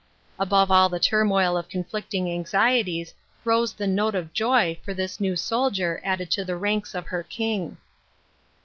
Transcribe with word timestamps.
Above 0.39 0.71
all 0.71 0.89
the 0.89 0.99
turmoil 0.99 1.55
of 1.55 1.69
conflicting 1.69 2.27
anxieties 2.27 3.13
rose 3.45 3.71
the 3.71 3.85
note 3.85 4.15
of 4.15 4.33
joy 4.33 4.75
for 4.83 4.95
this 4.95 5.19
new 5.19 5.35
soldier 5.35 6.01
added 6.03 6.31
to 6.31 6.43
the 6.43 6.57
ranks 6.57 6.95
of 6.95 7.05
her 7.05 7.21
King. 7.21 7.77